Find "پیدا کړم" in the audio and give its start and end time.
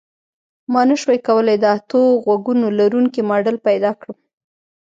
3.67-4.17